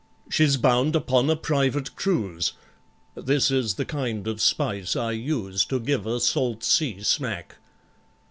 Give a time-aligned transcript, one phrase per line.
[0.31, 2.53] She's bound upon a private cruise—
[3.13, 7.57] (This is the kind of spice I use To give a salt sea smack).